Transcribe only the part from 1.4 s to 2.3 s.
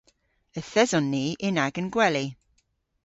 yn agan gweli.